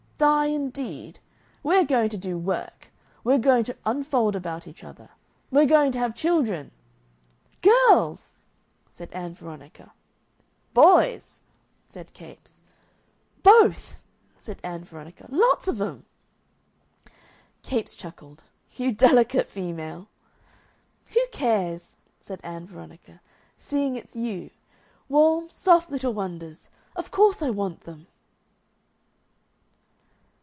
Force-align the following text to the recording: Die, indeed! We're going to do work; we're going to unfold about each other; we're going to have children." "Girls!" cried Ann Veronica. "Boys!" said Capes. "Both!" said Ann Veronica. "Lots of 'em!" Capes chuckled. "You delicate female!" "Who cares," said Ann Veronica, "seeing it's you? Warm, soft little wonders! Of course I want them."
Die, 0.23 0.45
indeed! 0.45 1.17
We're 1.63 1.83
going 1.83 2.09
to 2.09 2.17
do 2.17 2.37
work; 2.37 2.91
we're 3.23 3.39
going 3.39 3.63
to 3.63 3.75
unfold 3.87 4.35
about 4.35 4.67
each 4.67 4.83
other; 4.83 5.09
we're 5.49 5.65
going 5.65 5.91
to 5.93 5.97
have 5.97 6.13
children." 6.13 6.69
"Girls!" 7.63 8.33
cried 8.95 9.11
Ann 9.13 9.33
Veronica. 9.33 9.93
"Boys!" 10.75 11.39
said 11.89 12.13
Capes. 12.13 12.59
"Both!" 13.41 13.95
said 14.37 14.59
Ann 14.63 14.83
Veronica. 14.83 15.25
"Lots 15.27 15.67
of 15.67 15.81
'em!" 15.81 16.05
Capes 17.63 17.95
chuckled. 17.95 18.43
"You 18.75 18.91
delicate 18.91 19.49
female!" 19.49 20.07
"Who 21.15 21.21
cares," 21.31 21.97
said 22.19 22.41
Ann 22.43 22.67
Veronica, 22.67 23.21
"seeing 23.57 23.95
it's 23.95 24.15
you? 24.15 24.51
Warm, 25.09 25.49
soft 25.49 25.89
little 25.89 26.13
wonders! 26.13 26.69
Of 26.95 27.09
course 27.09 27.41
I 27.41 27.49
want 27.49 27.85
them." 27.85 28.05